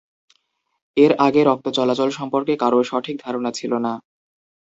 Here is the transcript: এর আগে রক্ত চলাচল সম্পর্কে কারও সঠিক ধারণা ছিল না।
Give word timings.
এর 0.97 1.11
আগে 1.25 1.41
রক্ত 1.43 1.65
চলাচল 1.77 2.09
সম্পর্কে 2.19 2.53
কারও 2.61 2.79
সঠিক 2.83 3.15
ধারণা 3.25 3.51
ছিল 3.59 3.71
না। 3.85 3.93